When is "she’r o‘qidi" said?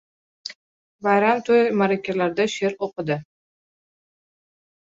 2.57-3.19